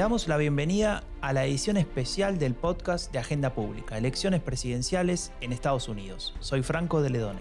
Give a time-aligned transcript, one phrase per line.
[0.00, 5.52] damos la bienvenida a la edición especial del podcast de Agenda Pública, Elecciones Presidenciales en
[5.52, 6.34] Estados Unidos.
[6.40, 7.38] Soy Franco de Ledone.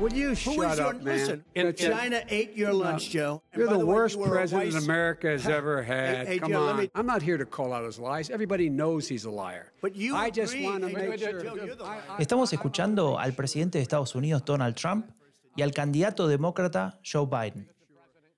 [0.00, 1.04] Will you shut is your- up, man?
[1.04, 3.40] listen, And- China ate your lunch, Joe.
[3.52, 6.26] And You're by the way, worst you president vice- America has ever had.
[6.26, 6.76] hey, Come Joe, on.
[6.78, 8.28] me- I'm not here to call out his lies.
[8.28, 9.72] Everybody knows he's a liar.
[9.80, 11.40] But you I just agree- want to Hey, make sure.
[11.44, 12.22] Joe, the.
[12.22, 15.06] Estamos escuchando al presidente de Estados Unidos, Donald Trump,
[15.56, 17.70] y al candidato demócrata, Joe Biden.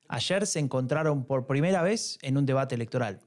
[0.09, 3.21] Ayer se encontraron por primera vez en un debate electoral.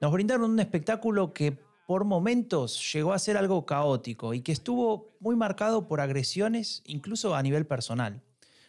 [0.00, 5.14] Nos brindaron un espectáculo que por momentos llegó a ser algo caótico y que estuvo
[5.20, 8.22] muy marcado por agresiones, incluso a nivel personal.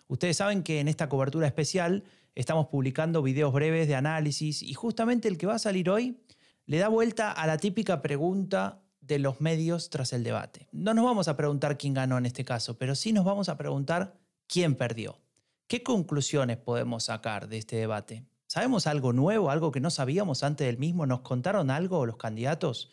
[0.07, 2.03] Ustedes saben que en esta cobertura especial
[2.35, 6.19] estamos publicando videos breves de análisis y justamente el que va a salir hoy
[6.65, 10.67] le da vuelta a la típica pregunta de los medios tras el debate.
[10.71, 13.57] No nos vamos a preguntar quién ganó en este caso, pero sí nos vamos a
[13.57, 14.15] preguntar
[14.47, 15.19] quién perdió.
[15.67, 18.23] ¿Qué conclusiones podemos sacar de este debate?
[18.47, 21.05] ¿Sabemos algo nuevo, algo que no sabíamos antes del mismo?
[21.05, 22.91] ¿Nos contaron algo los candidatos?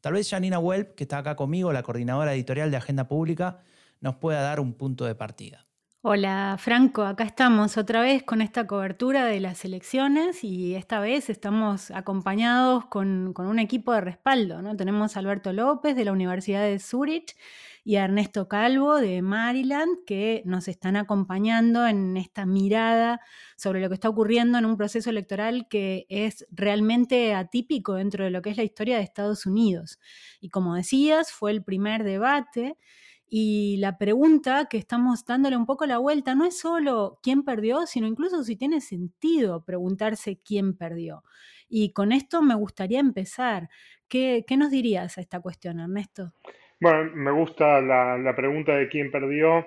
[0.00, 3.60] Tal vez Janina Welp, que está acá conmigo, la coordinadora editorial de Agenda Pública,
[4.00, 5.66] nos pueda dar un punto de partida.
[6.06, 11.30] Hola Franco, acá estamos otra vez con esta cobertura de las elecciones y esta vez
[11.30, 14.60] estamos acompañados con, con un equipo de respaldo.
[14.60, 14.76] ¿no?
[14.76, 17.34] Tenemos a Alberto López de la Universidad de Zurich
[17.84, 23.20] y a Ernesto Calvo de Maryland que nos están acompañando en esta mirada
[23.56, 28.30] sobre lo que está ocurriendo en un proceso electoral que es realmente atípico dentro de
[28.30, 30.00] lo que es la historia de Estados Unidos.
[30.40, 32.78] Y como decías, fue el primer debate.
[33.28, 37.86] Y la pregunta que estamos dándole un poco la vuelta no es solo quién perdió,
[37.86, 41.24] sino incluso si tiene sentido preguntarse quién perdió.
[41.68, 43.68] Y con esto me gustaría empezar.
[44.08, 46.32] ¿Qué, qué nos dirías a esta cuestión, Ernesto?
[46.80, 49.66] Bueno, me gusta la, la pregunta de quién perdió.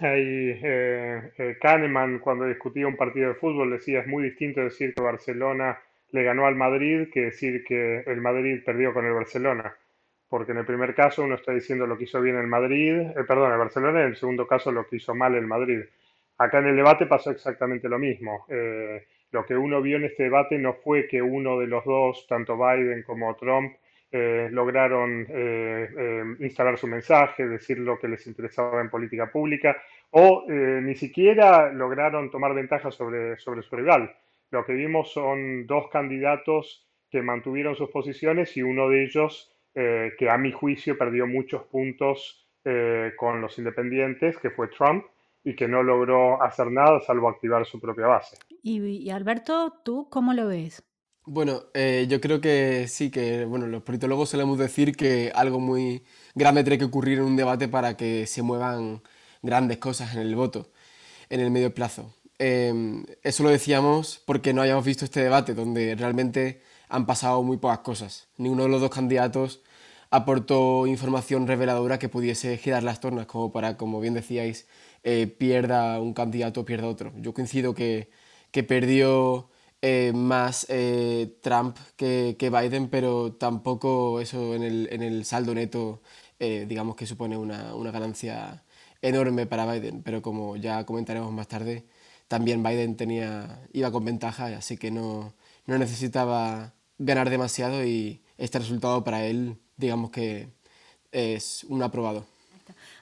[0.00, 4.94] Ahí, eh, eh, Kahneman, cuando discutía un partido de fútbol, decía es muy distinto decir
[4.94, 5.78] que Barcelona
[6.12, 9.76] le ganó al Madrid que decir que el Madrid perdió con el Barcelona.
[10.28, 13.24] Porque en el primer caso uno está diciendo lo que hizo bien el Madrid, eh,
[13.28, 15.82] perdón, el Barcelona, y en el segundo caso lo que hizo mal el Madrid.
[16.38, 18.46] Acá en el debate pasó exactamente lo mismo.
[18.48, 22.26] Eh, lo que uno vio en este debate no fue que uno de los dos,
[22.28, 23.74] tanto Biden como Trump,
[24.10, 29.76] eh, lograron eh, eh, instalar su mensaje, decir lo que les interesaba en política pública,
[30.10, 34.14] o eh, ni siquiera lograron tomar ventaja sobre, sobre su rival.
[34.50, 40.30] Lo que vimos son dos candidatos que mantuvieron sus posiciones y uno de ellos que
[40.30, 42.48] a mi juicio perdió muchos puntos
[43.18, 45.04] con los independientes, que fue Trump,
[45.44, 48.38] y que no logró hacer nada salvo activar su propia base.
[48.62, 50.82] Y Alberto, ¿tú cómo lo ves?
[51.28, 56.04] Bueno, eh, yo creo que sí, que bueno, los politólogos solemos decir que algo muy
[56.36, 59.02] grande tiene que ocurrir en un debate para que se muevan
[59.42, 60.70] grandes cosas en el voto,
[61.30, 62.14] en el medio plazo.
[62.38, 67.56] Eh, eso lo decíamos porque no hayamos visto este debate, donde realmente han pasado muy
[67.58, 68.28] pocas cosas.
[68.38, 69.62] Ninguno de los dos candidatos
[70.10, 74.66] aportó información reveladora que pudiese girar las tornas, como para, como bien decíais,
[75.04, 77.12] eh, pierda un candidato o pierda otro.
[77.18, 78.10] Yo coincido que,
[78.52, 79.50] que perdió
[79.82, 85.54] eh, más eh, Trump que, que, Biden, pero tampoco eso en el, en el saldo
[85.54, 86.02] neto,
[86.38, 88.64] eh, digamos que supone una, una, ganancia
[89.02, 90.02] enorme para Biden.
[90.02, 91.86] Pero como ya comentaremos más tarde,
[92.28, 95.34] también Biden tenía, iba con ventaja, así que no,
[95.66, 100.48] no necesitaba ganar demasiado y este resultado para él, digamos que
[101.12, 102.26] es un aprobado.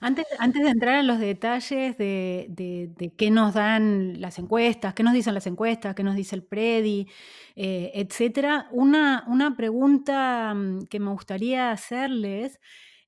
[0.05, 5.03] Antes, antes, de entrar en los detalles de, de, qué nos dan las encuestas, qué
[5.03, 7.09] nos dicen las encuestas, qué nos dice el PREDI,
[7.57, 12.61] eh, etcétera, una, una, pregunta mm, que me gustaría hacerles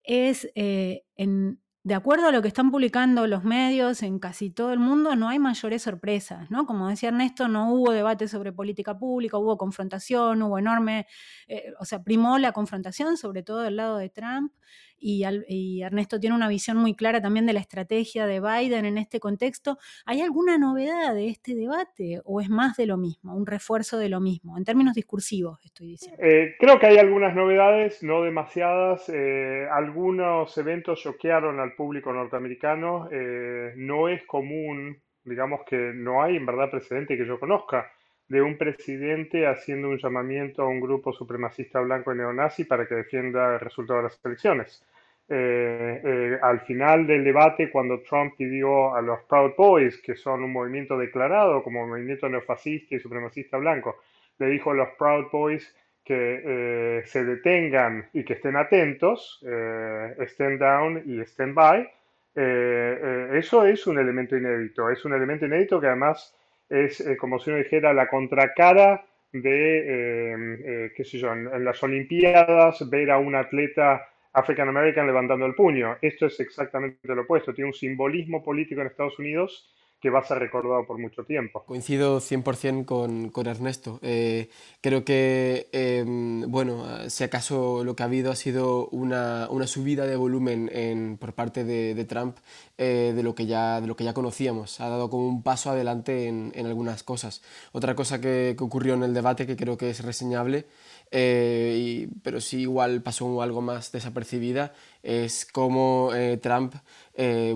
[0.04, 4.72] es, eh, en, de acuerdo a lo que están publicando los medios en casi todo
[4.72, 6.64] el mundo, no hay mayores sorpresas, ¿no?
[6.64, 11.06] Como decía Ernesto, no hubo debate sobre política pública, hubo confrontación, hubo enorme,
[11.46, 14.52] eh, o sea, primó la confrontación, sobre todo del lado de Trump,
[14.98, 19.20] y, Ernesto tiene una visión muy clara también de la estrategia de Biden en este
[19.20, 19.78] contexto.
[20.04, 24.08] ¿Hay alguna novedad de este debate o es más de lo mismo, un refuerzo de
[24.08, 26.18] lo mismo, en términos discursivos estoy diciendo?
[26.22, 29.08] Eh, creo que hay algunas novedades, no demasiadas.
[29.08, 33.08] Eh, algunos eventos choquearon al público norteamericano.
[33.12, 37.90] Eh, no es común, digamos que no hay en verdad precedente que yo conozca
[38.28, 43.54] de un presidente haciendo un llamamiento a un grupo supremacista blanco neonazi para que defienda
[43.54, 44.84] el resultado de las elecciones.
[45.28, 50.44] Eh, eh, al final del debate, cuando Trump pidió a los Proud Boys, que son
[50.44, 53.96] un movimiento declarado como movimiento neofascista y supremacista blanco,
[54.38, 55.74] le dijo a los Proud Boys
[56.04, 61.92] que eh, se detengan y que estén atentos, stand down y stand by,
[62.36, 66.36] eso es un elemento inédito, es un elemento inédito que además
[66.68, 73.10] es como si uno dijera la contracara de, qué sé yo, en, las Olimpiadas ver
[73.10, 75.96] a un atleta African American levantando el puño.
[76.00, 80.24] Esto es exactamente lo opuesto, tiene un simbolismo político en Estados Unidos que va a
[80.24, 81.64] ser recordado por mucho tiempo.
[81.64, 83.98] Coincido 100% con, con Ernesto.
[84.02, 84.50] Eh,
[84.82, 90.06] creo que, em, bueno, si acaso lo que ha habido ha sido una, una subida
[90.06, 92.36] de volumen en, por parte de, de Trump
[92.76, 94.80] eh, de, lo que ya, de lo que ya conocíamos.
[94.80, 97.42] Ha dado como un paso adelante en, en algunas cosas.
[97.72, 100.66] Otra cosa que, que, ocurrió en el debate que creo que es reseñable,
[101.10, 106.10] eh, y, pero sí igual pasó algo más desapercibida, es cómo
[106.42, 106.74] Trump,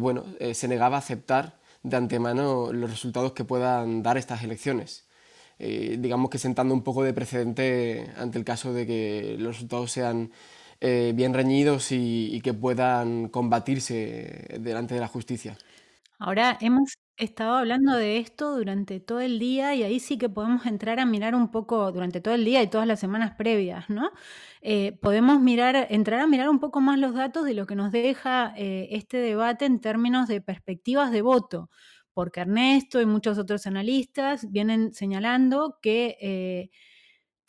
[0.01, 5.09] bueno, se negaba a aceptar de antemano los resultados que puedan dar estas elecciones.
[5.59, 9.93] Eh, digamos que sentando un poco de precedente ante el caso de que los resultados
[9.93, 10.33] sean
[10.81, 15.59] eh, bien reñidos y, que puedan combatirse delante de la justicia.
[16.19, 16.95] Ahora hemos
[17.25, 21.07] estado hablando de esto durante todo el día y ahí sí que podemos entrar a
[21.07, 24.11] mirar un poco durante todo el día y todas las semanas previas, ¿no?
[24.63, 27.93] Eh, podemos mirar, entrar a mirar un poco más los datos de lo que nos
[27.93, 31.71] deja eh, este debate en términos de perspectivas de voto,
[32.15, 36.71] porque Ernesto y muchos otros analistas vienen señalando que eh,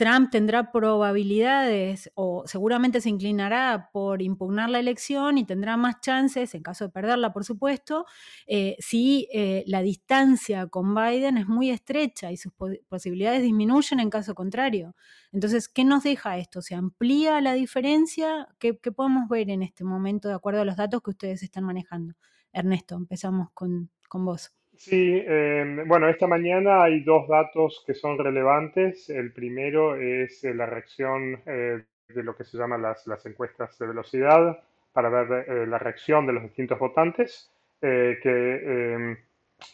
[0.02, 6.56] Trump tendrá probabilidades o seguramente se inclinará por impugnar la elección y tendrá más chances,
[6.56, 8.08] en caso de perderla, por supuesto,
[8.48, 12.52] eh, si eh, la distancia con Biden es muy estrecha y sus
[12.90, 14.96] posibilidades disminuyen en caso contrario.
[15.32, 16.64] Entonces, ¿qué nos deja esto?
[16.64, 18.48] ¿Se amplía la diferencia?
[18.58, 22.16] ¿Qué, podemos ver en este momento de acuerdo a los datos que ustedes están manejando?
[22.52, 24.52] Ernesto, empezamos con, con vos.
[24.84, 29.12] Sí, em, bueno, esta mañana hay dos datos que son relevantes.
[29.12, 33.78] El primero es eh, la reacción eh, de lo que se llama las, las encuestas
[33.78, 34.60] de velocidad
[34.92, 39.18] para ver eh, la reacción de los distintos votantes que em,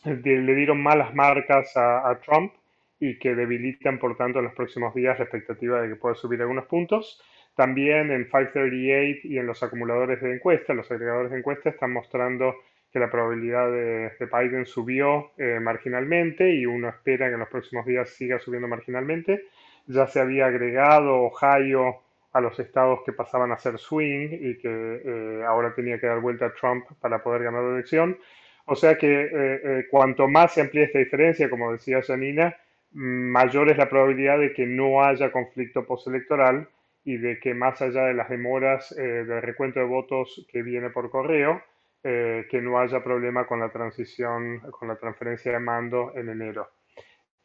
[0.04, 2.51] le dieron malas marcas a, Trump
[3.00, 6.42] y que debilitan, por tanto, en los próximos días la expectativa de que pueda subir
[6.42, 7.21] algunos puntos.
[7.56, 12.56] También en 538 y en los acumuladores de encuestas, los agregadores de encuestas están mostrando
[12.92, 17.86] que la probabilidad de, Biden subió eh, marginalmente y uno espera que en los próximos
[17.86, 19.45] días siga subiendo marginalmente.
[19.88, 22.01] Ya se había agregado Ohio
[22.34, 26.19] a los estados que pasaban a ser swing y que eh, ahora tenía que dar
[26.19, 28.18] vuelta a Trump para poder ganar la elección.
[28.66, 32.56] O sea que eh, cuanto más se amplíe esta diferencia, como decía Janina,
[32.92, 36.68] mayor es la probabilidad de que no haya conflicto postelectoral
[37.06, 41.10] y de que más allá de las demoras del recuento de votos que viene por
[41.10, 41.62] correo,
[42.03, 46.69] eh, que no haya problema con la transición, con la transferencia de mando en enero.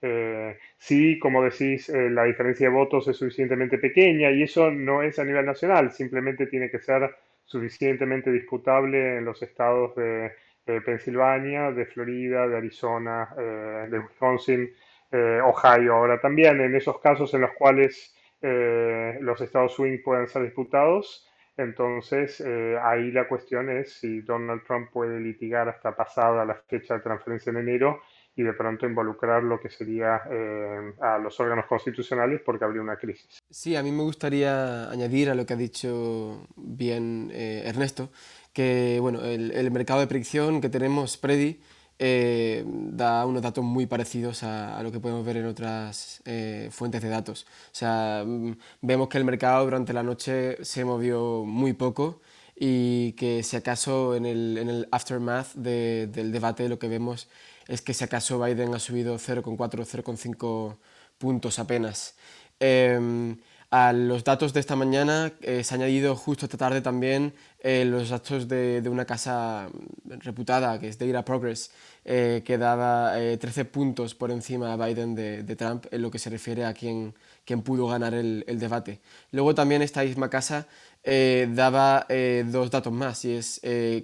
[0.00, 5.02] Eh, sí, como decís, eh, la diferencia de votos es suficientemente pequeña y eso no
[5.02, 7.14] es a nivel nacional, simplemente tiene que ser
[7.44, 10.32] suficientemente disputable en los estados de,
[10.64, 14.72] Pensilvania, de Florida, de Arizona, de Wisconsin,
[15.10, 16.60] Ohio ahora también.
[16.60, 23.10] En esos casos en los cuales los estados swing pueden ser disputados, entonces, eh, ahí
[23.12, 27.58] la cuestión es si Donald Trump puede litigar hasta pasada la fecha de transferencia en
[27.58, 28.00] enero
[28.34, 32.96] y de pronto involucrar lo que sería eh, a los órganos constitucionales porque habría una
[32.96, 33.38] crisis.
[33.50, 38.10] Sí, a mí me gustaría añadir a lo que ha dicho bien eh, Ernesto,
[38.55, 41.60] que bueno, el, el, mercado de predicción que tenemos, Predi,
[42.05, 47.01] eh, da unos datos muy parecidos a, lo que podemos ver en otras eh, fuentes
[47.01, 47.47] de datos.
[47.67, 52.21] O sea, mm, vemos que el mercado durante la noche se movió muy poco
[52.56, 57.29] y que si acaso en el, aftermath del debate lo que vemos
[57.69, 59.56] es que si acaso Biden ha subido 0,4
[59.87, 60.77] 0,5
[61.19, 62.17] puntos apenas.
[62.59, 63.37] Em,
[63.72, 67.86] a los datos de esta mañana eh, se ha añadido justo esta tarde también eh,
[67.86, 69.70] los datos de, una casa
[70.05, 71.70] reputada que es Data Progress,
[72.05, 76.29] eh, que daba 13 puntos por encima a Biden de, Trump en lo que se
[76.29, 77.14] refiere a quién,
[77.46, 79.00] quién pudo ganar el, debate.
[79.31, 80.67] Luego también esta misma casa
[81.02, 82.06] daba
[82.44, 83.60] dos datos más y es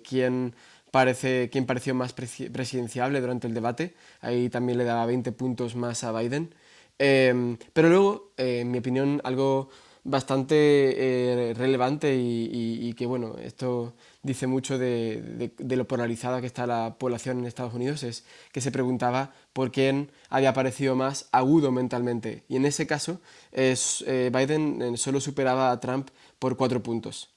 [0.08, 0.54] quién,
[0.90, 3.94] parece, quién pareció más presidenciable durante el debate.
[4.22, 6.54] Ahí también le daba 20 puntos más a Biden.
[6.99, 9.69] Em, pero luego, eh, en mi opinión, algo
[10.05, 16.97] bastante eh, relevante y, que, bueno, esto dice mucho de, lo polarizada que está la
[16.99, 22.45] población en Estados Unidos, es que se preguntaba por quién había parecido más agudo mentalmente.
[22.49, 23.21] Y en ese caso,
[23.52, 27.31] es, eh, Biden solo superaba a Trump por cuatro puntos.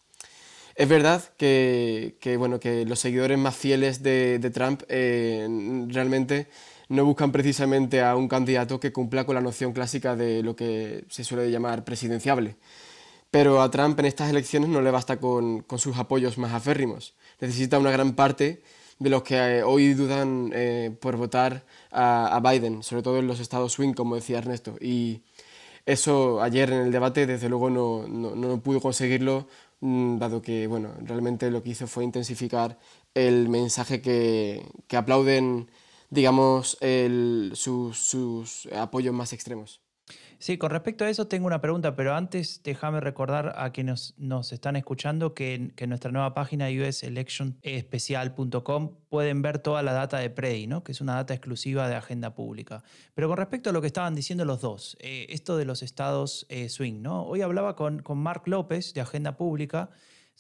[0.76, 6.48] Es verdad que, bueno, que los seguidores más fieles de, de Trump realmente
[6.92, 11.06] no buscan precisamente a un candidato que cumpla con la noción clásica de lo que
[11.10, 12.58] se suele llamar presidenciable.
[13.32, 17.16] Pero a Trump en estas elecciones no le basta con, sus apoyos más aférrimos.
[17.40, 18.62] Necesita una gran parte
[19.00, 23.28] de los que eh, hoy dudan eh, por votar a, a, Biden, sobre todo en
[23.28, 24.76] los estados swing, como decía Ernesto.
[24.82, 25.22] Y
[25.86, 29.48] eso ayer en el debate, desde luego, no, no, no pudo conseguirlo,
[29.80, 32.78] mm, dado que, bueno, realmente lo que hizo fue intensificar
[33.14, 35.70] el mensaje que, que aplauden,
[36.12, 36.78] digamos,
[37.54, 39.82] sus, apoyos más extremos.
[40.40, 44.52] Sí, con respecto a eso tengo una pregunta, pero antes déjame recordar a quienes nos,
[44.52, 50.66] están escuchando que en nuestra nueva página uselectionespecial.com pueden ver toda la data de Predi,
[50.66, 50.84] ¿no?
[50.84, 52.84] que es una data exclusiva de agenda pública.
[53.14, 56.48] Pero con respecto a lo que estaban diciendo los dos, eh, esto de los estados
[56.50, 57.22] eh, swing, ¿no?
[57.24, 59.92] hoy hablaba con, con Mark López de Agenda Pública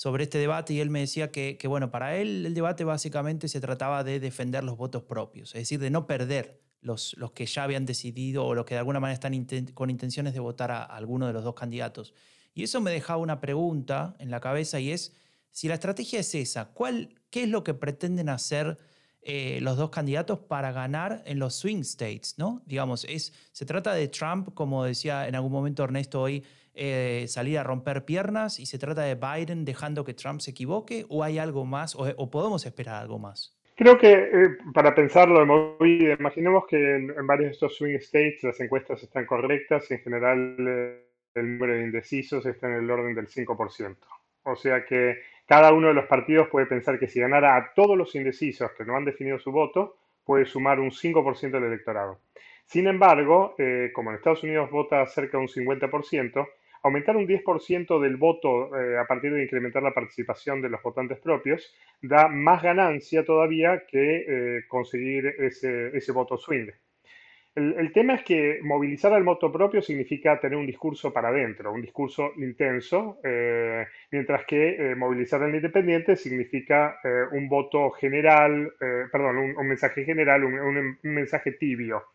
[0.01, 3.61] sobre este debate y él me decía que, bueno, para él el debate básicamente se
[3.61, 7.65] trataba de defender los votos propios, es decir, de no perder los, los que ya
[7.65, 10.97] habían decidido o los que de alguna manera están con intenciones de votar a, a
[10.97, 12.15] alguno de los dos candidatos.
[12.55, 15.15] Y eso me dejaba una pregunta en la cabeza y es,
[15.51, 18.79] si la estrategia es esa, ¿cuál, ¿qué es lo que pretenden hacer
[19.21, 22.39] eh, los dos candidatos para ganar en los swing states?
[22.39, 22.63] ¿no?
[22.65, 26.43] Digamos, es, ¿se trata de Trump, como decía en algún momento Ernesto hoy,
[26.73, 31.05] eh, salir a romper piernas y se trata de Biden dejando que Trump se equivoque
[31.09, 33.57] o hay algo más o, podemos esperar algo más?
[33.75, 35.43] Creo que eh, para pensarlo
[35.81, 39.99] imaginemos que en, en, varios de estos swing states las encuestas están correctas y en
[40.01, 43.97] general eh, el número de indecisos está en el orden del 5%.
[44.43, 47.97] O sea que cada uno de los partidos puede pensar que si ganara a todos
[47.97, 52.19] los indecisos que no han definido su voto, puede sumar un 5% del electorado.
[52.65, 56.47] Sin embargo, eh, como en Estados Unidos vota cerca de un 50%,
[56.83, 61.19] Aumentar un 10% del voto eh, a partir de incrementar la participación de los votantes
[61.19, 61.71] propios
[62.01, 66.69] da más ganancia todavía que eh, conseguir ese, voto swing.
[67.53, 71.71] El, el, tema es que movilizar al voto propio significa tener un discurso para adentro,
[71.71, 76.97] un discurso intenso, eh, mientras que movilizar al independiente significa
[77.33, 78.73] un voto general,
[79.11, 82.05] perdón, un, mensaje general, un mensaje tibio.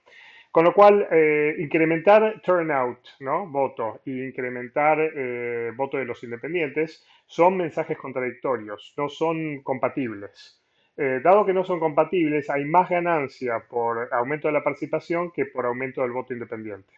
[0.57, 3.47] Con lo cual, eh, incrementar turnout, ¿no?
[3.47, 10.59] voto, y incrementar eh, voto de los independientes son mensajes contradictorios, no son compatibles.
[10.97, 15.45] Eh, dado que no son compatibles, hay más ganancia por aumento de la participación que
[15.45, 16.95] por aumento del voto independiente.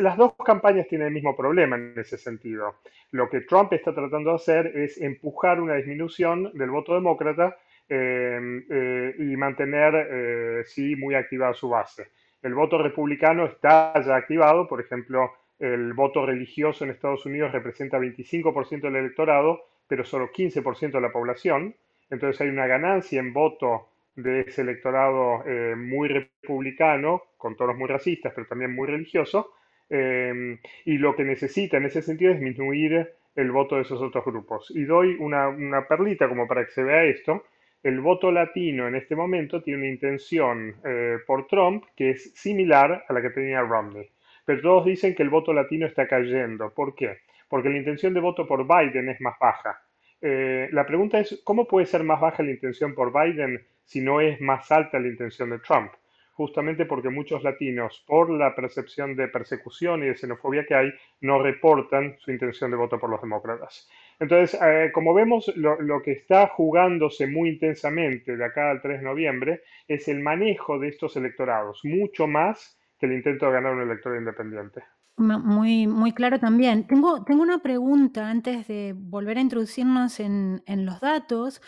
[0.00, 2.76] Las dos campañas tienen el mismo problema en ese sentido.
[3.10, 7.54] Lo que Trump está tratando de hacer es empujar una disminución del voto demócrata
[7.90, 12.08] y mantener, sí, muy activada su base
[12.42, 17.98] el voto republicano está ya activado, por ejemplo, el voto religioso en Estados Unidos representa
[17.98, 21.74] 25% del electorado, pero solo 15% de la población,
[22.10, 27.88] entonces hay una ganancia en voto de ese electorado eh, muy republicano, con tonos muy
[27.88, 29.52] racistas, pero también muy religioso,
[29.88, 34.24] eh, y lo que necesita en ese sentido es disminuir el voto de esos otros
[34.24, 34.70] grupos.
[34.74, 37.44] Y doy una, una perlita como para que se vea esto,
[37.82, 43.04] el voto latino en este momento tiene una intención eh, por Trump que es similar
[43.08, 44.08] a la que tenía Romney.
[44.44, 46.72] Pero todos dicen que el voto latino está cayendo.
[46.72, 47.18] ¿Por qué?
[47.48, 49.82] Porque la intención de voto por Biden es más baja.
[50.20, 54.20] Eh, la pregunta es, ¿cómo puede ser más baja la intención por Biden si no
[54.20, 55.92] es más alta la intención de Trump?
[56.34, 61.42] Justamente porque muchos latinos, por la percepción de persecución y de xenofobia que hay, no
[61.42, 63.88] reportan su intención de voto por los demócratas.
[64.22, 69.00] Entonces, eh, como vemos, lo, lo, que está jugándose muy intensamente de acá al 3
[69.00, 73.74] de noviembre es el manejo de estos electorados, mucho más que el intento de ganar
[73.74, 74.84] un elector independiente.
[75.16, 76.86] Muy, muy claro también.
[76.86, 81.60] Tengo, tengo una pregunta antes de volver a introducirnos en, en los datos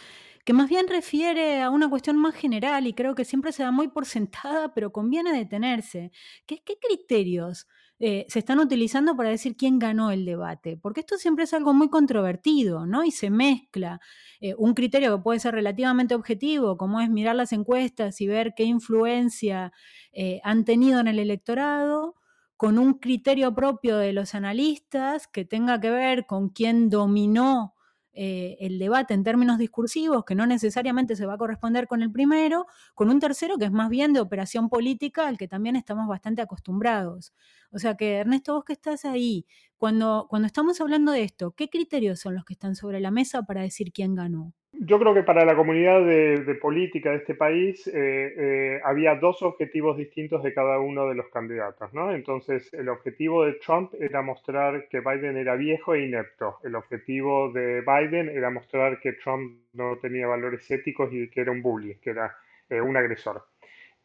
[0.44, 3.72] que más bien refiere a una cuestión más general y creo que siempre se da
[3.72, 6.12] muy por sentada, pero conviene detenerse.
[6.46, 7.66] ¿Qué, qué criterios
[8.00, 11.72] eh, se están utilizando para decir quién ganó el debate, porque esto siempre es algo
[11.74, 13.04] muy controvertido, ¿no?
[13.04, 14.00] Y se mezcla
[14.40, 18.54] eh, un criterio que puede ser relativamente objetivo, como es mirar las encuestas y ver
[18.56, 19.72] qué influencia
[20.12, 22.16] eh, han tenido en el electorado,
[22.56, 27.74] con un criterio propio de los analistas que tenga que ver con quién dominó
[28.14, 32.10] eh, el debate en términos discursivos, que no necesariamente se va a corresponder con el
[32.12, 36.06] primero, con un tercero que es más bien de operación política, al que también estamos
[36.08, 37.32] bastante acostumbrados.
[37.70, 41.68] O sea que, Ernesto, vos que estás ahí, cuando, cuando estamos hablando de esto, ¿qué
[41.68, 44.54] criterios son los que están sobre la mesa para decir quién ganó?
[44.80, 49.40] Yo creo que para la comunidad de, política de este país eh, eh, había dos
[49.42, 52.12] objetivos distintos de cada uno de los candidatos, ¿no?
[52.12, 56.58] Entonces, el objetivo de Trump era mostrar que Biden era viejo e inepto.
[56.64, 61.52] El objetivo de Biden era mostrar que Trump no tenía valores éticos y que era
[61.52, 62.36] un bully, que era
[62.68, 63.44] eh, un agresor.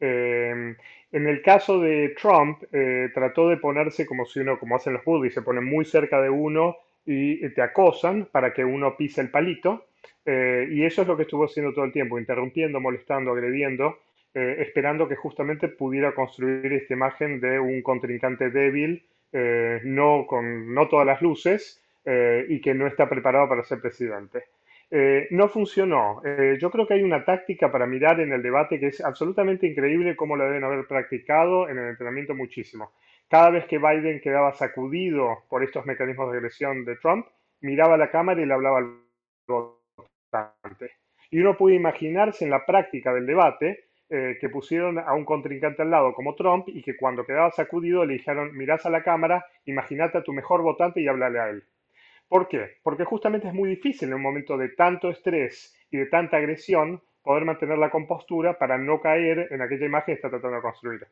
[0.02, 0.78] En
[1.12, 2.64] el caso de Trump,
[3.14, 6.30] trató de ponerse como si uno, como hacen los bullies, se pone muy cerca de
[6.30, 9.89] uno y te acosan para que uno pise el palito.
[10.32, 13.98] Eh, y eso es lo que estuvo haciendo todo el tiempo, interrumpiendo, molestando, agrediendo,
[14.36, 20.72] eh, esperando que justamente pudiera construir esta imagen de un contrincante débil, eh, no con
[20.72, 21.84] no todas las luces
[22.48, 24.46] y que no está preparado para ser presidente.
[25.30, 26.24] No funcionó.
[26.58, 30.16] Yo creo que hay una táctica para mirar en el debate que es absolutamente increíble
[30.16, 32.94] cómo la deben haber practicado en el entrenamiento muchísimo.
[33.28, 37.28] Cada vez que Biden quedaba sacudido por estos mecanismos de agresión de Trump,
[37.62, 39.79] miraba a la cámara y le hablaba al
[41.32, 45.84] Y uno puede imaginarse en la práctica del debate eh, que pusieron a un contrincante
[45.84, 49.46] al lado como Trump y que cuando quedaba sacudido le dijeron, mirás a la cámara,
[49.66, 51.64] imagínate a tu mejor votante y háblale a él.
[52.28, 52.78] ¿Por qué?
[52.84, 57.02] Porque justamente es muy difícil en un momento de tanto estrés y de tanta agresión
[57.24, 61.08] poder mantener la compostura para no caer en aquella imagen que está tratando de construir.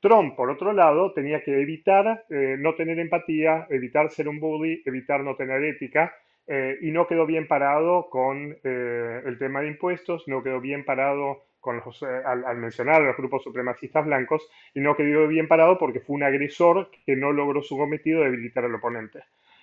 [0.00, 4.82] Trump, por otro lado, tenía que evitar eh, no tener empatía, evitar ser un bully,
[4.84, 6.12] evitar no tener ética,
[6.46, 10.84] eh, y no quedó bien parado con eh, el tema de impuestos, no quedó bien
[10.84, 15.46] parado con los, eh, al, mencionar a los grupos supremacistas blancos, y no quedó bien
[15.46, 19.20] parado porque fue un agresor que no logró su cometido de debilitar al oponente.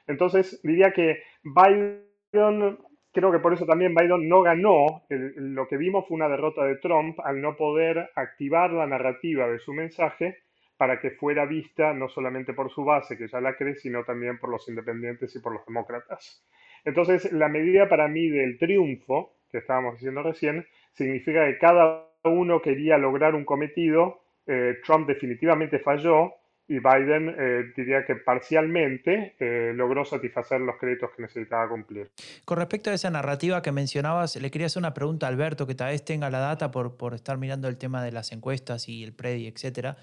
[0.07, 2.77] Entonces, diría que Biden,
[3.11, 5.03] creo que por eso también Biden no ganó.
[5.09, 9.59] Lo que vimos fue una derrota de Trump al no poder activar la narrativa de
[9.59, 10.37] su mensaje
[10.77, 14.39] para que fuera vista no solamente por su base, que ya la cree, sino también
[14.39, 16.41] por los independientes y por los demócratas.
[16.85, 22.61] Entonces, la medida para mí del triunfo, que estábamos diciendo recién, significa que cada uno
[22.61, 24.21] quería lograr un cometido.
[24.47, 26.33] eh, Trump definitivamente falló
[26.69, 32.11] y Biden eh, diría que parcialmente eh, logró satisfacer los créditos que necesitaba cumplir.
[32.45, 35.73] Con respecto a esa narrativa que mencionabas, le quería hacer una pregunta a Alberto, que
[35.73, 39.03] tal vez tenga la data por, por estar mirando el tema de las encuestas y
[39.03, 39.97] el PREDI, etc.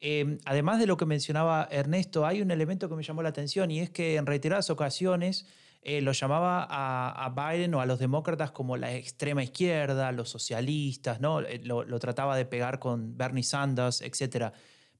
[0.00, 3.72] Eh, además de lo que mencionaba Ernesto, hay un elemento que me llamó la atención
[3.72, 5.46] y es que en reiteradas ocasiones
[5.84, 11.20] eh, lo llamaba a, Biden o a los demócratas como la extrema izquierda, los socialistas,
[11.20, 11.40] ¿no?
[11.40, 14.52] Eh, Lo, trataba de pegar con Bernie Sanders, etc.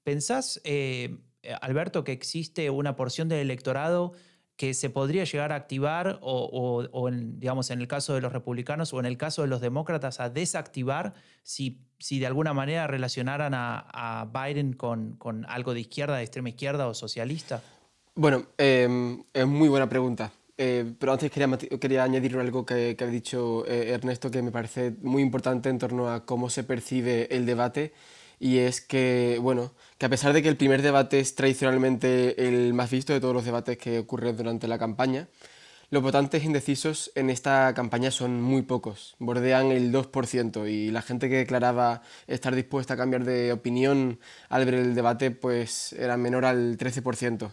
[0.03, 1.18] ¿Pensás, eh,
[1.61, 4.12] Alberto, que existe una porción del electorado
[4.57, 8.33] que se podría llegar a activar o, o- en, digamos, en el caso de los
[8.33, 12.87] republicanos o en el caso de los demócratas a desactivar si, si de alguna manera
[12.87, 17.62] relacionaran a, Biden con, con algo de izquierda, de extrema izquierda o socialista?
[18.14, 20.33] Bueno, eh, es muy buena pregunta.
[20.64, 24.53] Eh, pero antes quería, quería añadir algo que, que ha dicho eh, Ernesto que me
[24.53, 27.92] parece muy importante en torno a cómo se percibe el debate.
[28.38, 32.75] Y es que, bueno, que a pesar de que el primer debate es tradicionalmente el
[32.75, 35.27] más visto de todos los debates que ocurren durante la campaña,
[35.90, 41.29] los votantes indecisos en esta campaña son muy pocos, bordean el 2% y la gente
[41.29, 46.44] que declaraba estar dispuesta a cambiar de opinión al ver el debate pues era menor
[46.44, 47.51] al 13%.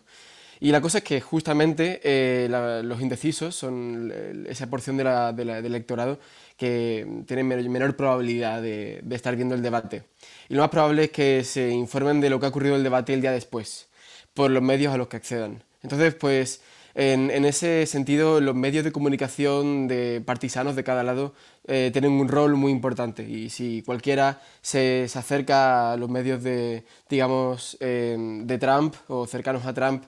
[0.61, 4.11] Y la cosa es que justamente eh, la- los indecisos son
[4.47, 6.19] esa porción de la- de la- del electorado
[6.57, 10.03] que tienen menor, probabilidad de, de estar viendo el debate.
[10.49, 13.13] Y lo más probable es que se informen de lo que ha ocurrido el debate
[13.13, 13.87] el día después,
[14.33, 15.63] por los medios a los que accedan.
[15.81, 16.61] Entonces, pues,
[16.95, 21.33] en, en ese sentido, los medios de comunicación de partisanos de cada lado
[21.67, 23.23] eh, tienen un rol muy importante.
[23.23, 29.25] Y si cualquiera se, se acerca a los medios de, digamos, eh, de Trump o
[29.27, 30.03] cercanos a Trump,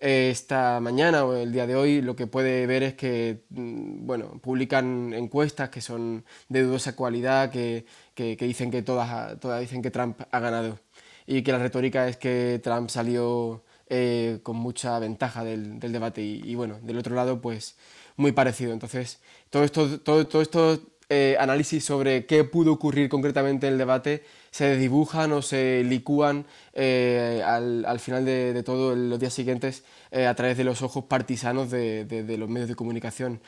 [0.00, 4.40] esta mañana o el día de hoy lo que puede ver es que mm, bueno,
[4.42, 7.84] publican encuestas que son de dudosa cualidad, que,
[8.14, 10.78] que- dicen que todas, todas dicen que Trump ha ganado
[11.26, 16.22] y que la retórica es que Trump salió eh, con mucha ventaja del, del debate
[16.22, 17.76] y, y, bueno, del otro lado pues
[18.16, 18.72] muy parecido.
[18.72, 23.78] Entonces, todo esto, todo, todo esto eh, análisis sobre qué pudo ocurrir concretamente en el
[23.78, 29.34] debate se dibujan o se licúan eh, al, al final de, de todo los días
[29.34, 33.40] siguientes eh, a través de los ojos partisanos de, de- de los medios de comunicación.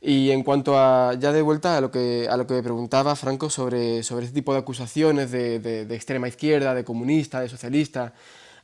[0.00, 3.16] Y en cuanto a, ya de vuelta a lo que, a lo que me preguntaba
[3.16, 8.12] Franco sobre, sobre este tipo de acusaciones de extrema izquierda, de comunista, de socialista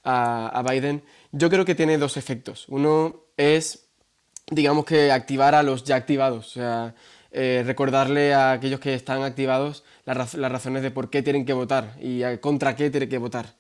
[0.05, 1.02] a, a Biden,
[1.33, 2.66] yo creo que tiene dos efectos.
[2.68, 3.88] Uno es
[4.50, 6.94] digamos que activar a los ya activados, o sea,
[7.33, 11.45] eh, recordarle a aquellos que están activados las, raz- las razones de por qué tienen
[11.47, 13.55] que votar y contra qué tienen que votar.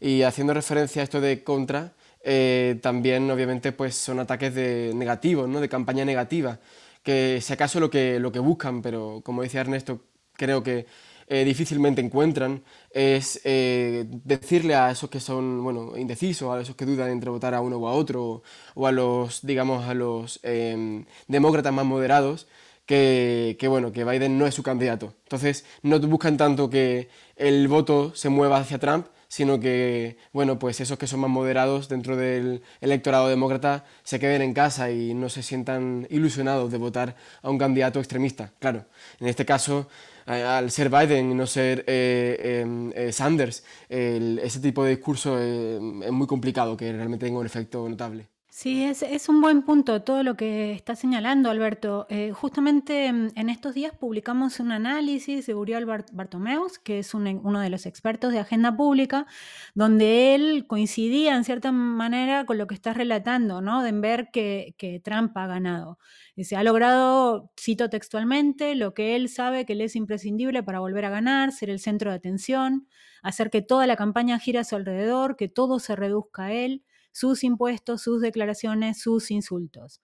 [0.00, 5.48] Y haciendo referencia a esto de contra, eh, también obviamente pues son ataques de negativos,
[5.48, 5.60] ¿no?
[5.60, 6.58] de campaña negativa,
[7.02, 10.00] que si acaso lo que, lo que buscan, pero como decía Ernesto,
[10.34, 10.86] creo que
[11.26, 16.84] eh, difícilmente encuentran, es eh, decirle a esos que son bueno, indecisos, a esos que
[16.86, 18.42] dudan entre votar a uno o a otro,
[18.74, 22.46] o a los, digamos, a los eh, demócratas más moderados,
[22.86, 25.14] que, que, bueno, que Biden no es su candidato.
[25.24, 30.80] Entonces, no buscan tanto que el voto se mueva hacia Trump, sino que, bueno, pues
[30.80, 35.28] esos que son más moderados dentro del electorado demócrata se queden en casa y no
[35.28, 38.52] se sientan ilusionados de votar a un candidato extremista.
[38.60, 38.86] Claro,
[39.18, 39.88] en este caso,
[40.26, 46.12] al ser Biden y no ser eh, eh, Sanders, ese tipo de discurso eh, es
[46.12, 48.28] muy complicado que realmente tenga un efecto notable.
[48.56, 52.06] Sí, es, un buen punto todo lo que está señalando Alberto.
[52.08, 57.58] Eh, justamente mm, en estos días publicamos un análisis de Uriel Bartomeus, que es uno
[57.60, 59.26] de los expertos de agenda pública,
[59.74, 63.82] donde él coincidía en cierta manera con lo que estás relatando, ¿no?
[63.82, 65.98] De ver que, que Trump ha ganado.
[66.36, 70.78] Y se ha logrado, cito textualmente, lo que él sabe que le es imprescindible para
[70.78, 72.86] volver a ganar, ser el centro de atención,
[73.20, 76.84] hacer que toda la campaña gire a su alrededor, que todo se reduzca a él
[77.14, 80.02] sus impuestos, sus declaraciones, sus insultos.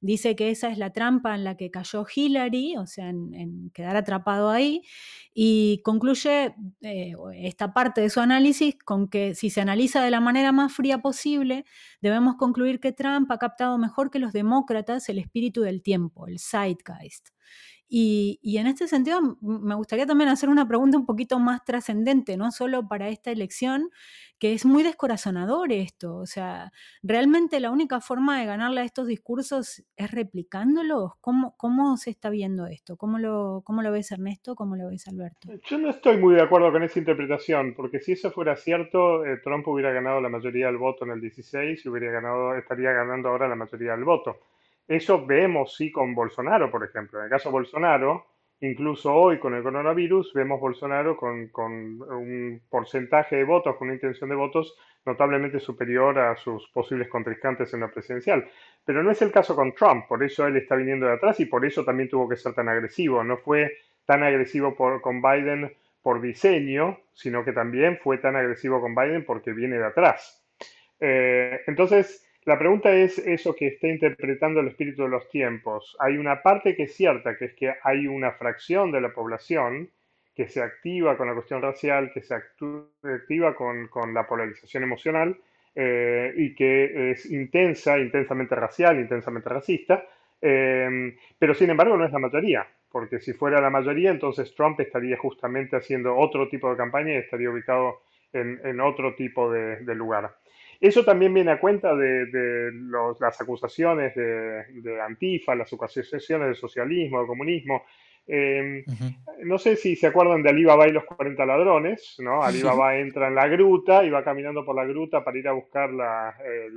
[0.00, 3.94] Dice que esa es la trampa en la que cayó Hillary, o sea, en, quedar
[3.96, 4.82] atrapado ahí,
[5.32, 10.20] y concluye eh, esta parte de su análisis con que si se analiza de la
[10.20, 11.64] manera más fría posible,
[12.00, 16.40] debemos concluir que Trump ha captado mejor que los demócratas el espíritu del tiempo, el
[16.40, 17.28] zeitgeist.
[17.94, 22.50] Y, en este sentido, me gustaría también hacer una pregunta un poquito más trascendente, no
[22.50, 23.90] solo para esta elección,
[24.38, 26.16] que es muy descorazonador esto.
[26.16, 31.16] O sea, ¿realmente la única forma de ganarle a estos discursos es replicándolos?
[31.20, 32.96] ¿Cómo, cómo se está viendo esto?
[32.96, 34.54] ¿Cómo lo, ¿Cómo lo ves Ernesto?
[34.54, 35.50] ¿Cómo lo ves Alberto?
[35.68, 39.38] Yo no estoy muy de acuerdo con esa interpretación, porque si eso fuera cierto, eh,
[39.44, 43.28] Trump hubiera ganado la mayoría del voto en el 16 y hubiera ganado, estaría ganando
[43.28, 44.38] ahora la mayoría del voto.
[44.88, 47.18] Eso vemos sí con Bolsonaro, por ejemplo.
[47.18, 48.26] En el caso de Bolsonaro,
[48.60, 54.30] incluso hoy con el coronavirus, vemos Bolsonaro con, un porcentaje de votos, con una intención
[54.30, 58.48] de votos notablemente superior a sus posibles contrincantes en la presidencial.
[58.84, 61.46] Pero no es el caso con Trump, por eso él está viniendo de atrás y
[61.46, 63.24] por eso también tuvo que ser tan agresivo.
[63.24, 68.94] No fue tan agresivo con Biden por diseño, sino que también fue tan agresivo con
[68.94, 70.44] Biden porque viene de atrás.
[71.00, 75.96] Eh, entonces, la pregunta es eso que está interpretando el espíritu de los tiempos.
[76.00, 79.88] Hay una parte que es cierta, que es que hay una fracción de la población
[80.34, 85.36] que se activa con la cuestión racial, que se activa con, la polarización emocional
[85.76, 90.04] eh, y que es intensa, intensamente racial, intensamente racista,
[90.40, 94.80] eh, pero sin embargo no es la mayoría, porque si fuera la mayoría, entonces Trump
[94.80, 98.00] estaría justamente haciendo otro tipo de campaña y estaría ubicado
[98.32, 100.34] en, otro tipo de lugar.
[100.82, 102.72] Eso también viene a cuenta de,
[103.20, 107.84] las acusaciones de, Antifa, las acusaciones de socialismo, de comunismo.
[108.26, 108.84] Em,
[109.44, 112.42] no sé si se acuerdan de Alibaba y los 40 ladrones, ¿no?
[112.42, 115.92] Alibaba entra en la gruta y va caminando por la gruta para ir a buscar
[115.92, 116.68] la, eh,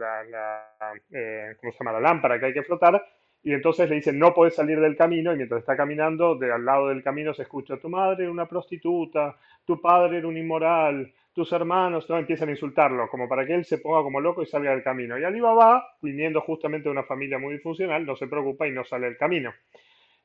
[1.11, 1.93] eh, ¿cómo se llama?
[1.93, 3.03] la lámpara que hay que flotar
[3.41, 6.63] y entonces le dicen no puedes salir del camino y mientras está caminando, de al
[6.63, 11.11] lado del camino se escucha tu madre era una prostituta, tu padre era un inmoral,
[11.35, 12.17] tus hermanos, ¿no?
[12.17, 15.19] empiezan a insultarlo, como para que él se ponga como loco y salga del camino.
[15.19, 19.07] Y Alibaba, viniendo justamente de una familia muy disfuncional, no se preocupa y no sale
[19.07, 19.53] del camino.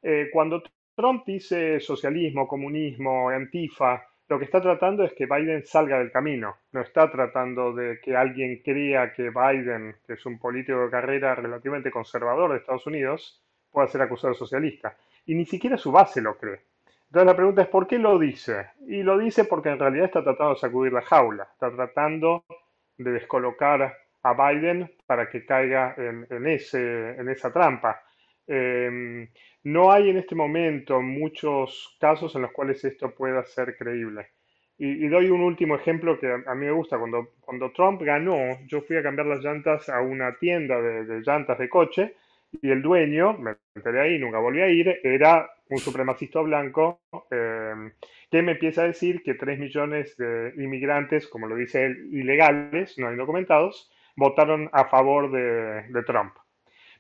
[0.02, 0.62] Eh, cuando
[0.94, 6.58] Trump dice socialismo, comunismo, antifa, lo que está tratando es que Biden salga del camino.
[6.70, 11.34] No está tratando de que alguien crea que Biden, que es un político de carrera
[11.34, 13.42] relativamente conservador de Estados Unidos,
[13.72, 14.96] pueda ser acusado de socialista.
[15.26, 16.69] Y ni siquiera su base lo cree.
[17.10, 18.68] Entonces la pregunta es, ¿por qué lo dice?
[18.86, 22.44] Y lo dice porque en realidad está tratando de sacudir la jaula, está tratando
[22.96, 28.00] de descolocar a Biden para que caiga en, ese, en esa trampa.
[28.46, 29.28] Em,
[29.64, 34.28] no hay en este momento muchos casos en los cuales esto pueda ser creíble.
[34.78, 36.96] Y, doy un último ejemplo que a, mí me gusta.
[36.96, 41.58] Cuando, cuando Trump ganó, yo fui a cambiar las llantas a una tienda de llantas
[41.58, 42.14] de coche
[42.52, 47.92] y el dueño, me enteré ahí, nunca volví a ir, era un supremacista blanco eh,
[48.30, 52.98] que me empieza a decir que 3 millones de inmigrantes, como lo dice él, ilegales,
[52.98, 56.34] no indocumentados, votaron a favor de, Trump.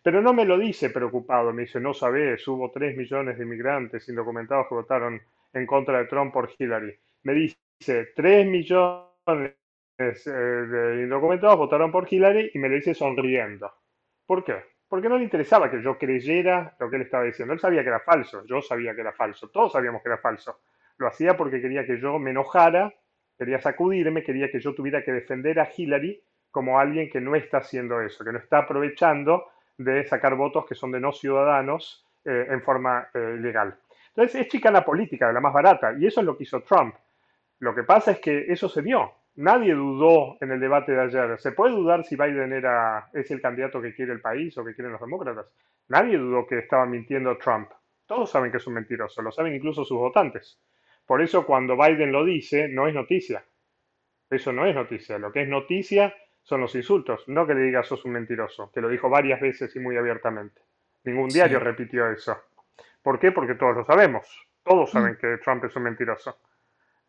[0.02, 4.08] Pero no me lo dice preocupado, me dice, no sabes, hubo 3 millones de inmigrantes
[4.08, 5.20] indocumentados que votaron
[5.52, 6.96] en contra de Trump por Hillary.
[7.24, 9.54] Me dice, 3 millones
[9.98, 13.70] eh, de indocumentados votaron por Hillary y me lo dice sonriendo.
[14.24, 14.79] ¿Por qué?
[14.90, 17.54] Porque no le interesaba que yo creyera lo que él estaba diciendo.
[17.54, 20.62] Él sabía que era falso, yo sabía que era falso, todos sabíamos que era falso.
[20.98, 22.92] Lo hacía porque quería que yo me enojara,
[23.38, 27.58] quería sacudirme, quería que yo tuviera que defender a Hillary como alguien que no está
[27.58, 29.46] haciendo eso, que no está aprovechando
[29.78, 33.78] de sacar votos que son de no ciudadanos eh, en forma eh, ilegal.
[34.08, 36.96] Entonces es chicana política, de la más barata, y eso es lo que hizo Trump.
[37.60, 39.12] Lo que pasa es que eso se dio.
[39.40, 41.38] Nadie dudó en el debate de ayer.
[41.40, 44.74] ¿Se puede dudar si Biden era, es el candidato que quiere el país o que
[44.74, 45.50] quieren los demócratas?
[45.88, 47.70] Nadie dudó que estaba mintiendo Trump.
[48.06, 50.60] Todos saben que es un mentiroso, lo saben incluso sus votantes.
[51.06, 53.42] Por eso cuando Biden lo dice, no es noticia.
[54.28, 55.18] Eso no es noticia.
[55.18, 58.82] Lo que es noticia son los insultos, no que le digas sos un mentiroso, que
[58.82, 60.60] lo dijo varias veces y muy abiertamente.
[61.04, 61.64] Ningún diario Sí.
[61.64, 62.36] repitió eso.
[63.02, 63.32] ¿Por qué?
[63.32, 64.26] Porque todos lo sabemos.
[64.62, 64.92] Todos Mm.
[64.92, 66.38] saben que Trump es un mentiroso.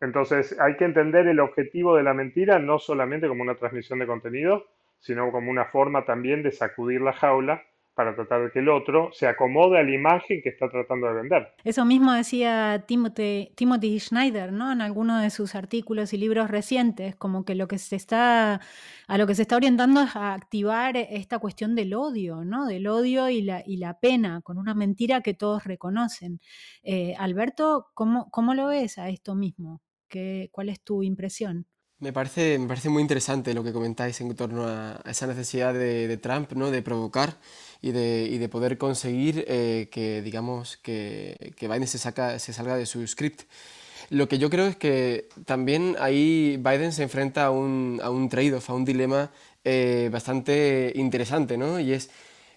[0.02, 4.06] Entonces hay que entender el objetivo de la mentira no solamente como una transmisión de
[4.06, 4.66] contenido,
[4.98, 7.62] sino como una forma también de sacudir la jaula
[7.94, 11.14] para tratar de que el otro se acomode a la imagen que está tratando de
[11.14, 11.54] vender.
[11.62, 14.72] Eso mismo decía Timothy, Schneider, ¿no?
[14.72, 18.60] En alguno de sus artículos y libros recientes, como que lo que se está,
[19.06, 22.66] a lo que se está orientando es a activar esta cuestión del odio, ¿no?
[22.66, 26.40] Del odio y la, y la pena, con una mentira que todos reconocen.
[26.82, 29.80] Eh, Alberto, ¿cómo, ¿cómo lo ves a esto mismo?
[30.12, 31.66] ¿Qué, ¿Cuál es tu impresión?
[31.98, 36.08] Me parece, me parece muy interesante lo que comentáis en torno a esa necesidad de,
[36.08, 36.72] de Trump, ¿no?
[36.72, 37.38] De provocar
[37.80, 42.52] y de, y de poder conseguir eh, que, digamos, que, que Biden se, saca, se
[42.52, 43.42] salga de su script.
[44.10, 48.28] Lo que yo creo es que también ahí Biden se enfrenta a un, a un
[48.28, 49.30] trade-off, a un dilema
[49.64, 51.80] eh, bastante interesante, ¿no?
[51.80, 52.10] Y es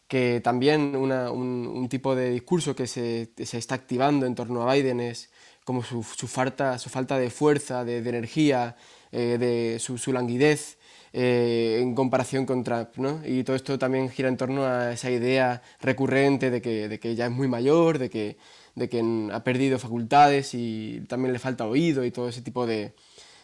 [0.08, 4.70] que también una- un, un tipo de discurso que se, se está activando en torno
[4.70, 5.32] a Biden es
[5.66, 8.78] como su, su falta, su falta de fuerza, de, de energía,
[9.12, 10.78] eh, de su, su languidez
[11.14, 13.22] eh, en comparación con Trump, ¿no?
[13.26, 17.16] Y todo esto también gira en torno a esa idea recurrente de que, de que
[17.16, 18.38] ya es muy mayor, de que,
[18.76, 19.02] de que
[19.32, 22.94] ha perdido facultades y también le falta oído y todo ese tipo de,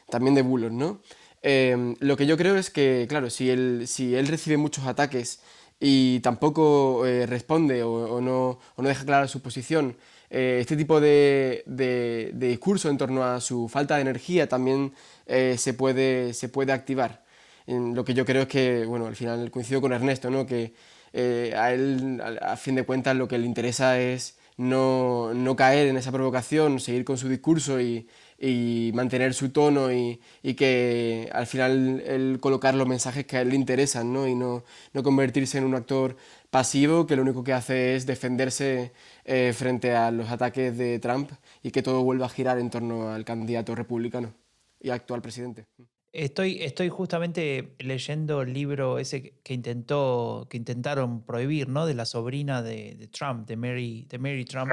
[0.09, 1.01] también de bulos, ¿no?
[1.43, 5.41] Eh, lo que yo creo es que, claro, si él, si él recibe muchos ataques
[5.79, 9.97] y tampoco eh, responde o, o no, o no deja clara su posición,
[10.31, 14.93] eh, este tipo de, de- de discurso en torno a su falta de energía también
[15.27, 17.23] eh, se, puede, se puede activar.
[17.67, 20.45] En lo que yo creo es que, bueno, al final coincido con Ernesto, ¿no?
[20.45, 20.73] Que
[21.13, 25.55] eh, a él, a, a fin de cuentas, lo que le interesa es no, no
[25.55, 28.07] caer en esa provocación, seguir con su discurso y,
[28.39, 33.41] y mantener su tono y, y que al final él colocar los mensajes que a
[33.41, 34.27] él le interesan, ¿no?
[34.27, 34.63] Y no,
[34.93, 36.15] no convertirse en un actor
[36.51, 38.91] pasivo que lo único que hace es defenderse
[39.25, 41.31] eh, frente a los ataques de Trump
[41.63, 44.33] y que todo vuelva a girar en torno al candidato republicano
[44.79, 45.65] y actual presidente.
[46.13, 51.85] Estoy, estoy justamente leyendo el libro ese que- intentó, que intentaron prohibir, ¿no?
[51.85, 54.69] De la sobrina de, de Trump, de Mary, de Mary Trump,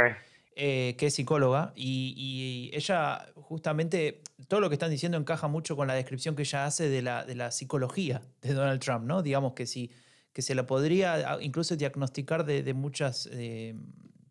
[0.57, 5.77] eh, que es psicóloga, y, y ella justamente, todo lo que están diciendo encaja mucho
[5.77, 9.23] con la descripción que ella hace de la, de la psicología de Donald Trump, ¿no?
[9.23, 9.93] Digamos que sí,
[10.39, 13.75] que se la podría ah, incluso diagnosticar de, de muchas, eh,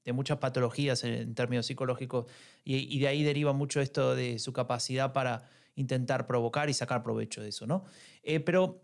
[0.05, 2.27] de muchas patologías en, en términos psicológicos,
[2.63, 5.43] y, y de ahí deriva mucho esto de su capacidad para
[5.75, 7.83] intentar provocar y sacar provecho de eso, ¿no?
[8.23, 8.79] Eh, pero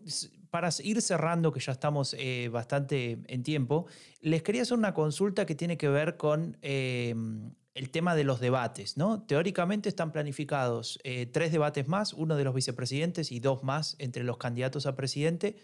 [0.50, 3.86] para ir cerrando, que ya estamos eh, bastante en tiempo,
[4.20, 7.14] les quería hacer una consulta que tiene que ver con eh,
[7.72, 9.22] el tema de los debates, ¿no?
[9.22, 14.24] Teóricamente están planificados eh, tres debates más, uno de los vicepresidentes y dos más entre
[14.24, 15.56] los candidatos a presidente.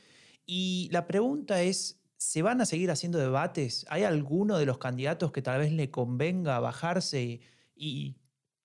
[0.47, 3.87] Y la pregunta es, ¿se van a seguir haciendo debates?
[3.89, 7.41] ¿Hay alguno de los candidatos que tal vez le convenga bajarse
[7.75, 8.17] y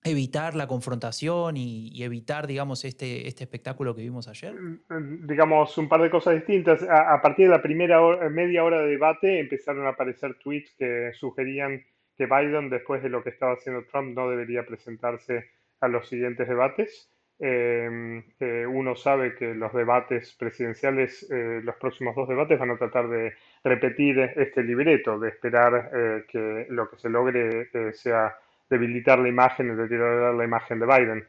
[0.06, 4.54] evitar la confrontación y, evitar, digamos, este, este espectáculo que vimos ayer?
[4.54, 6.84] Mm, digamos, un par de cosas distintas.
[6.84, 11.12] A, partir de la primera hora- media hora de debate empezaron a aparecer tweets que
[11.14, 11.84] sugerían
[12.16, 15.46] que Biden, después de lo que estaba haciendo Trump, no debería presentarse
[15.82, 17.10] a los siguientes debates.
[17.40, 22.78] Eh, eh, uno sabe que los debates presidenciales, eh, los próximos dos debates, van a
[22.78, 28.38] tratar de repetir este libreto, de esperar eh, que lo que se logre eh, sea
[28.70, 31.28] debilitar la imagen y la imagen de Biden.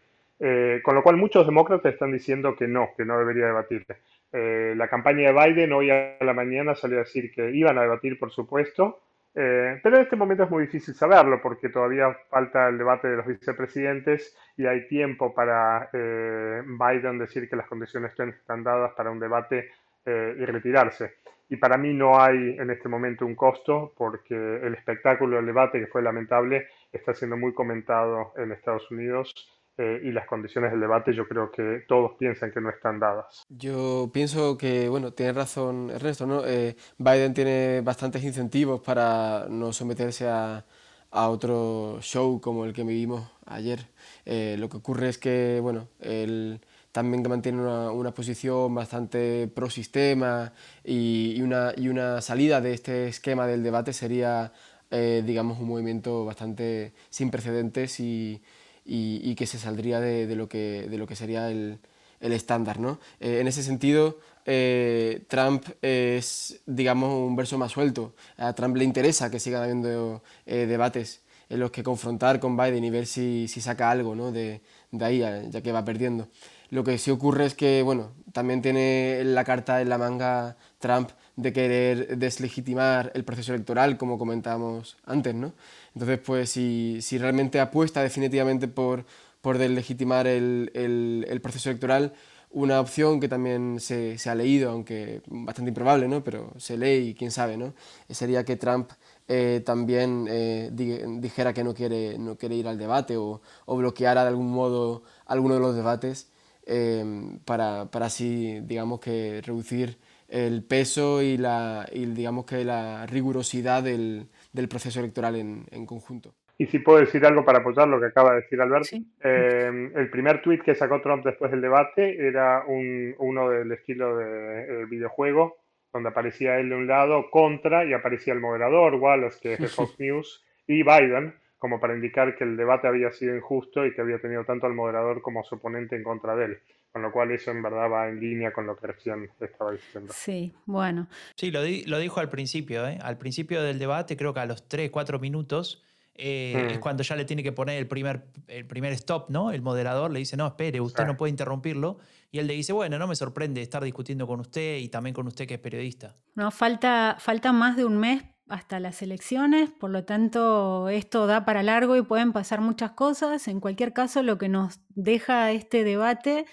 [0.83, 3.97] Con lo cual muchos demócratas están diciendo que no, que no debería debatirse.
[4.33, 7.83] Eh, la campaña de Biden hoy a la mañana salió a decir que iban a
[7.83, 9.01] debatir, por supuesto,
[9.38, 13.16] eh, pero en este momento es muy difícil saberlo porque todavía falta el debate de
[13.18, 19.11] los vicepresidentes y hay tiempo para eh, Biden decir que las condiciones están, dadas para
[19.11, 19.72] un debate
[20.07, 21.16] eh, y retirarse.
[21.51, 25.81] Y para mí no hay en este momento un costo porque el espectáculo del debate,
[25.81, 29.35] que fue lamentable, está siendo muy comentado en Estados Unidos
[29.78, 33.44] eh, y las condiciones del debate yo creo que todos piensan que no están dadas.
[33.48, 36.46] Yo pienso que, bueno, tiene razón Ernesto, ¿no?
[36.46, 40.64] Eh, Biden tiene bastantes incentivos para no someterse a,
[41.10, 43.86] a otro show como el que vivimos ayer.
[44.24, 46.60] Eh, lo que ocurre es que, bueno, él
[46.92, 52.72] también mantiene una, una posición bastante pro sistema y, y una, y una salida de
[52.72, 54.52] este esquema del debate sería,
[54.90, 58.42] eh, digamos, un movimiento bastante sin precedentes y,
[58.87, 61.79] y- y que se saldría de, de lo, que, de lo que sería el,
[62.20, 62.99] el estándar, ¿no?
[63.20, 68.14] Eh, en ese sentido, eh, Trump es, digamos, un verso más suelto.
[68.37, 72.85] A Trump le interesa que sigan habiendo eh, debates en los que confrontar con Biden
[72.85, 74.33] y ver si, si saca algo ¿no?
[74.33, 75.18] de, de ahí,
[75.51, 76.29] ya que va perdiendo.
[76.70, 81.11] Lo que sí ocurre es que, bueno, también tiene la carta en la manga Trump
[81.37, 85.53] de querer deslegitimar el proceso electoral, como comentábamos antes, ¿no?
[85.96, 89.06] Entonces, pues si, si realmente apuesta definitivamente por,
[89.40, 92.12] por deslegitimar el, el, proceso electoral,
[92.50, 96.22] una opción que también se, se, ha leído, aunque bastante improbable, ¿no?
[96.22, 97.72] pero se lee y quién sabe, ¿no?
[98.11, 98.90] sería que Trump
[99.26, 104.20] eh, también eh, dijera que no quiere, no quiere ir al debate o, o bloqueara
[104.20, 106.28] de algún modo alguno de los debates
[106.66, 109.96] eh, para, para, así, digamos que reducir
[110.28, 115.87] el peso y, la, y digamos que la rigurosidad del, del proceso electoral en, en
[115.87, 116.35] conjunto.
[116.59, 119.07] Y si puedo decir algo para apoyar lo que acaba de decir Alberto, sí.
[119.23, 124.16] eh, el primer tuit que sacó Trump después del debate era un, uno del estilo
[124.16, 125.59] de eh, videojuego,
[125.92, 129.69] donde aparecía él de un lado contra y aparecía el moderador, Wallace, que es de
[129.69, 134.01] Fox News, y Biden, como para indicar que el debate había sido injusto y que
[134.01, 136.59] había tenido tanto al moderador como a su oponente en contra de él.
[136.96, 140.14] Con lo cual eso en verdad va en línea con lo que recién estaba diciendo.
[140.16, 141.09] Sí, bueno.
[141.35, 142.88] Sí, lo, di lo dijo al principio.
[142.88, 142.96] ¿eh?
[143.02, 146.70] Al principio del debate, creo que a los 3, 4 minutos, eh, mm.
[146.70, 149.50] es cuando ya le tiene que poner el primer, el primer stop, ¿no?
[149.50, 151.06] El moderador le dice, no, espere, usted sí.
[151.06, 151.98] no puede interrumpirlo.
[152.30, 155.26] Y él le dice, bueno, no me sorprende estar discutiendo con usted y también con
[155.26, 156.16] usted que es periodista.
[156.35, 161.44] No, falta, falta más de un mes hasta las elecciones, por lo tanto esto da
[161.44, 163.48] para largo y pueden pasar muchas cosas.
[163.48, 166.46] En cualquier caso, lo que nos deja este debate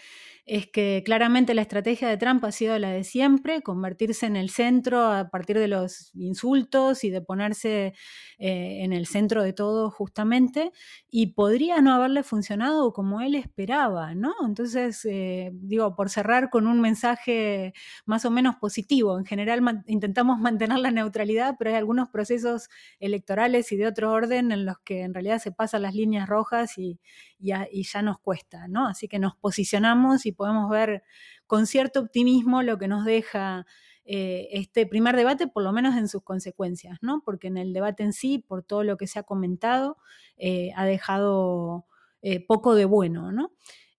[0.45, 4.49] es que claramente la estrategia de Trump ha sido la de siempre, convertirse en el
[4.49, 7.93] centro a partir de los insultos y de ponerse
[8.39, 10.71] eh, en el centro de todo justamente,
[11.09, 14.33] y podría no haberle funcionado como él esperaba, ¿no?
[14.45, 17.73] Entonces, eh, digo, por cerrar con un mensaje
[18.05, 23.71] más o menos positivo, en general intentamos mantener la neutralidad, pero hay algunos procesos electorales
[23.71, 26.99] y de otro orden en los que en realidad se pasan las líneas rojas y,
[27.39, 28.32] y, y ya nos cuesta,
[28.69, 28.87] ¿no?
[28.87, 31.03] Así que nos posicionamos y podemos ver
[31.47, 33.65] con cierto optimismo lo que nos deja
[34.05, 37.21] eh, este primer debate, por lo menos en sus consecuencias, ¿no?
[37.23, 39.97] Porque en el debate en sí, por todo lo que se ha comentado,
[40.37, 41.85] eh, ha dejado
[42.21, 43.51] eh, poco de bueno, ¿no?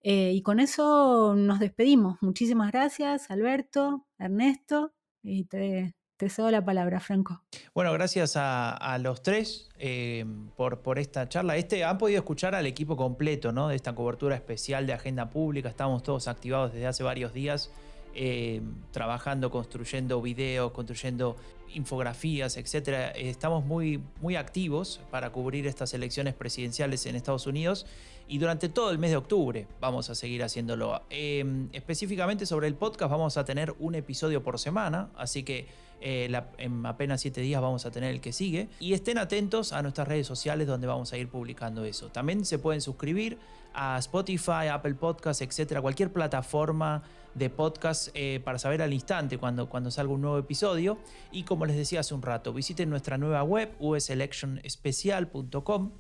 [0.07, 2.19] Y con eso nos despedimos.
[2.21, 4.93] Muchísimas gracias, Alberto, Ernesto,
[5.23, 7.43] y te, te cedo la palabra, Franco.
[7.75, 10.25] Bueno, gracias a, los tres eh,
[10.57, 11.57] por, por, esta charla.
[11.57, 13.69] Este, han podido escuchar al equipo completo ¿no?
[13.69, 15.69] de esta cobertura especial de agenda pública.
[15.69, 17.71] Estamos todos activados desde hace varios días,
[18.15, 21.37] eh, trabajando, construyendo videos, construyendo
[21.75, 23.13] infografías, etc.
[23.17, 27.87] Estamos muy, muy activos para cubrir estas elecciones presidenciales en Estados Unidos
[28.27, 31.03] y durante todo el mes de octubre vamos a seguir haciéndolo.
[31.11, 35.67] Eh, específicamente sobre el podcast vamos a tener un episodio por semana, así que
[36.01, 38.69] eh, en apenas 7 días vamos a tener el que sigue.
[38.81, 42.09] Y estén atentos a nuestras redes sociales donde vamos a ir publicando eso.
[42.09, 43.39] También se pueden suscribir
[43.75, 47.03] a Spotify, Apple Podcasts, etcétera, cualquier plataforma
[47.35, 50.99] de podcast eh, para saber al instante cuando, cuando salga un nuevo episodio.
[51.33, 55.91] Y como les decía hace un rato, visiten nuestra nueva web, uselectionespecial.com.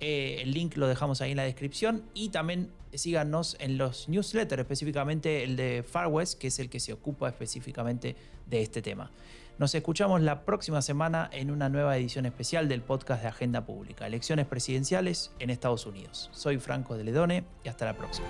[0.00, 4.60] Eh, el link lo dejamos ahí en la descripción y también síganos en los newsletters,
[4.60, 9.10] específicamente el de Far West, que es el que se ocupa específicamente de este tema.
[9.58, 14.06] Nos escuchamos la próxima semana en una nueva edición especial del podcast de Agenda Pública,
[14.06, 16.30] elecciones presidenciales en Estados Unidos.
[16.32, 18.26] Soy Franco de Ledone y hasta la próxima.